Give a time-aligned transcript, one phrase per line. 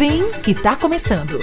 [0.00, 1.40] Vem que tá começando.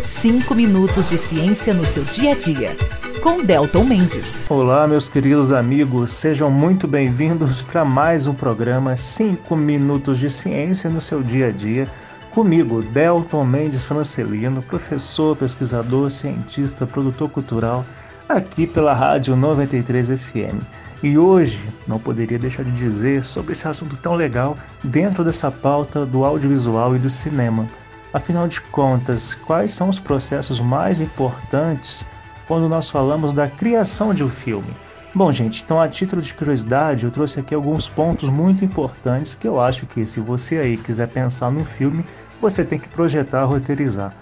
[0.00, 2.74] Cinco minutos de ciência no seu dia a dia.
[3.22, 4.42] Com Delton Mendes.
[4.48, 10.88] Olá, meus queridos amigos, sejam muito bem-vindos para mais um programa 5 Minutos de Ciência
[10.88, 11.86] no seu dia a dia.
[12.30, 17.84] Comigo, Delton Mendes Francelino, professor, pesquisador, cientista, produtor cultural,
[18.26, 20.64] aqui pela Rádio 93 FM.
[21.02, 26.06] E hoje não poderia deixar de dizer sobre esse assunto tão legal dentro dessa pauta
[26.06, 27.68] do audiovisual e do cinema.
[28.12, 32.04] Afinal de contas, quais são os processos mais importantes
[32.46, 34.74] quando nós falamos da criação de um filme?
[35.14, 39.46] Bom, gente, então a título de curiosidade, eu trouxe aqui alguns pontos muito importantes que
[39.46, 42.04] eu acho que se você aí quiser pensar no filme,
[42.40, 44.14] você tem que projetar, roteirizar.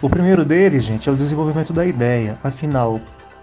[0.00, 2.38] O primeiro deles, gente, é o desenvolvimento da ideia.
[2.42, 3.00] Afinal,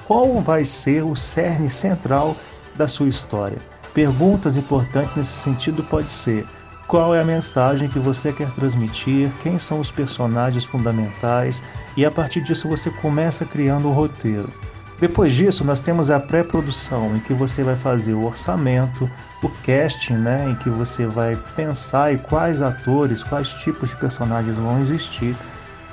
[0.07, 2.35] qual vai ser o cerne central
[2.75, 3.57] da sua história.
[3.93, 6.45] Perguntas importantes nesse sentido pode ser:
[6.87, 11.63] qual é a mensagem que você quer transmitir, quem são os personagens fundamentais,
[11.97, 14.49] e a partir disso você começa criando o roteiro.
[14.99, 19.09] Depois disso, nós temos a pré-produção, em que você vai fazer o orçamento,
[19.43, 24.57] o casting, né, em que você vai pensar em quais atores, quais tipos de personagens
[24.57, 25.35] vão existir.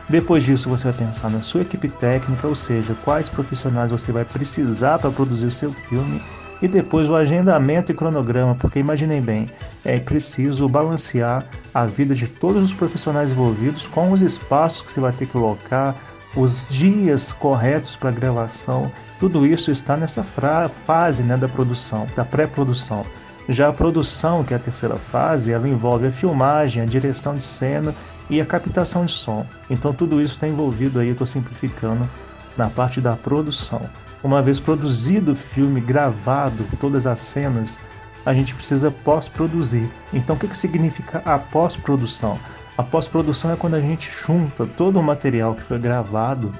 [0.09, 4.25] Depois disso, você vai pensar na sua equipe técnica, ou seja, quais profissionais você vai
[4.25, 6.23] precisar para produzir o seu filme
[6.63, 9.51] e depois o agendamento e cronograma, porque imaginem bem,
[9.85, 15.01] é preciso balancear a vida de todos os profissionais envolvidos com os espaços que você
[15.01, 15.97] vai ter que colocar,
[16.37, 23.05] os dias corretos para gravação, tudo isso está nessa fase né, da produção, da pré-produção.
[23.49, 27.45] Já a produção, que é a terceira fase, ela envolve a filmagem, a direção de
[27.45, 27.95] cena
[28.31, 29.45] e a captação de som.
[29.69, 32.09] Então tudo isso está envolvido aí, eu estou simplificando,
[32.57, 33.83] na parte da produção.
[34.23, 37.81] Uma vez produzido o filme, gravado, todas as cenas,
[38.25, 39.91] a gente precisa pós-produzir.
[40.13, 42.39] Então, o que, que significa a pós-produção?
[42.79, 46.55] A pós-produção é quando a gente junta todo o material que foi gravado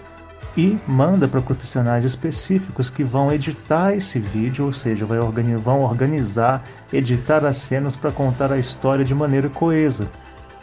[0.57, 6.63] e manda para profissionais específicos que vão editar esse vídeo, ou seja, vão organizar,
[6.93, 10.11] editar as cenas para contar a história de maneira coesa.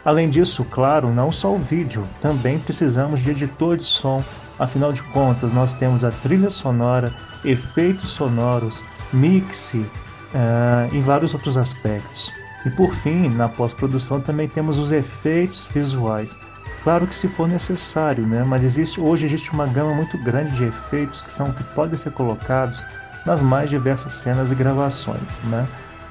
[0.04, 4.22] Além disso, claro, não só o vídeo, também precisamos de editor de som,
[4.60, 11.56] Afinal de contas, nós temos a trilha sonora, efeitos sonoros, mix uh, e vários outros
[11.56, 12.30] aspectos.
[12.66, 16.38] E por fim, na pós-produção também temos os efeitos visuais.
[16.84, 18.44] Claro que se for necessário, né?
[18.46, 22.12] mas existe, hoje existe uma gama muito grande de efeitos que, são, que podem ser
[22.12, 22.84] colocados
[23.24, 25.38] nas mais diversas cenas e gravações.
[25.44, 25.66] Né?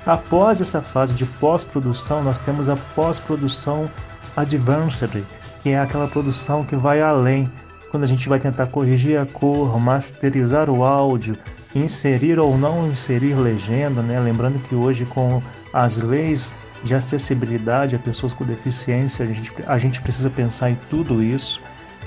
[0.08, 3.90] Após essa fase de pós-produção, nós temos a pós-produção
[4.36, 5.24] advanced,
[5.62, 7.48] que é aquela produção que vai além,
[7.90, 11.38] quando a gente vai tentar corrigir a cor, masterizar o áudio,
[11.76, 14.20] inserir ou não inserir legenda, né?
[14.20, 15.42] Lembrando que hoje com
[15.74, 20.78] as leis de acessibilidade a pessoas com deficiência, a gente, a gente precisa pensar em
[20.90, 21.62] tudo isso.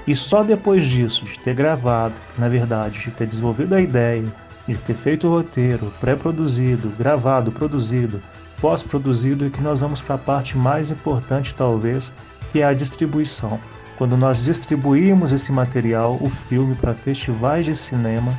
[0.06, 4.24] E só depois disso, de ter gravado, na verdade, de ter desenvolvido a ideia,
[4.66, 8.20] de ter feito o roteiro, pré-produzido, gravado, produzido,
[8.60, 12.12] pós-produzido, é que nós vamos para a parte mais importante, talvez,
[12.50, 13.60] que é a distribuição.
[13.96, 18.36] Quando nós distribuímos esse material, o filme, para festivais de cinema,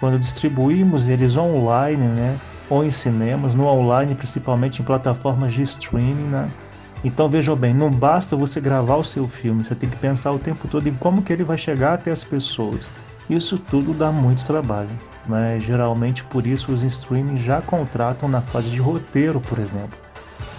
[0.00, 2.38] quando distribuímos eles online, né,
[2.68, 6.48] ou em cinemas, no online, principalmente em plataformas de streaming, né?
[7.04, 10.38] Então vejam bem, não basta você gravar o seu filme, você tem que pensar o
[10.38, 12.90] tempo todo em como que ele vai chegar até as pessoas.
[13.28, 14.88] Isso tudo dá muito trabalho.
[15.26, 15.58] Né?
[15.60, 19.98] Geralmente por isso os streaming já contratam na fase de roteiro, por exemplo.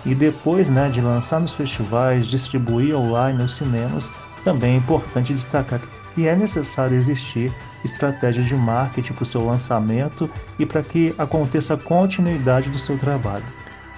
[0.05, 4.11] E depois né, de lançar nos festivais, distribuir online nos cinemas,
[4.45, 5.81] também é importante destacar
[6.13, 7.51] que é necessário existir
[7.83, 12.97] estratégias de marketing para o seu lançamento e para que aconteça a continuidade do seu
[12.97, 13.43] trabalho.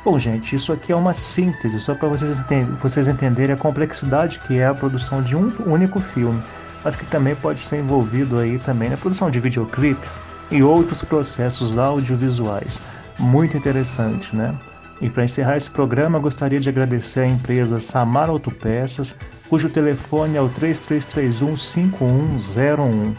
[0.04, 2.44] Bom, gente, isso aqui é uma síntese, só para vocês,
[2.82, 6.42] vocês entenderem a complexidade que é a produção de um único filme,
[6.84, 10.20] mas que também pode ser envolvido aí também na produção de videoclipes
[10.50, 12.82] e outros processos audiovisuais.
[13.20, 14.56] Muito interessante, né?
[15.00, 20.42] E para encerrar esse programa, gostaria de agradecer à empresa Samar Autopeças, cujo telefone é
[20.42, 23.16] o 3331 5101.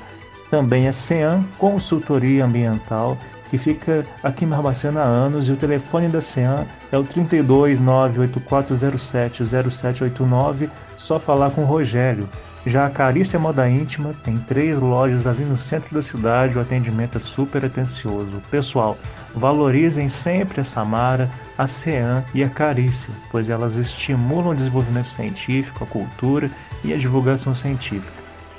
[0.50, 3.16] Também a CEAM Consultoria Ambiental,
[3.50, 7.78] que fica aqui em Barbacena há anos, e o telefone da CEAM é o 32
[7.78, 12.28] 98407 0789, só falar com o Rogério.
[12.66, 17.16] Já a Carícia Moda Íntima tem três lojas ali no centro da cidade, o atendimento
[17.16, 18.43] é super atencioso.
[18.50, 18.99] Pessoal,
[19.34, 25.84] valorizem sempre a Samara, a CEAM e a Carícia, pois elas estimulam o desenvolvimento científico,
[25.84, 26.50] a cultura
[26.84, 28.12] e a divulgação científica.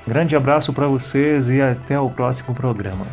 [0.08, 3.06] Grande abraço para vocês e até o próximo programa.